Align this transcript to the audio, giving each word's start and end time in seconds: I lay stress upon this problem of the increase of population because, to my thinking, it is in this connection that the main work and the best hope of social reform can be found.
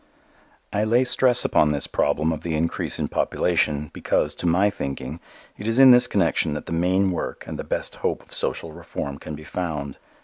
I 0.73 0.83
lay 0.83 1.03
stress 1.03 1.45
upon 1.45 1.69
this 1.73 1.85
problem 1.85 2.31
of 2.33 2.41
the 2.41 2.55
increase 2.55 2.97
of 2.97 3.11
population 3.11 3.91
because, 3.93 4.33
to 4.33 4.47
my 4.47 4.71
thinking, 4.71 5.19
it 5.59 5.67
is 5.67 5.77
in 5.77 5.91
this 5.91 6.07
connection 6.07 6.55
that 6.55 6.65
the 6.65 6.71
main 6.73 7.11
work 7.11 7.45
and 7.45 7.59
the 7.59 7.63
best 7.63 7.97
hope 7.97 8.23
of 8.23 8.33
social 8.33 8.71
reform 8.71 9.19
can 9.19 9.35
be 9.35 9.43
found. 9.43 9.99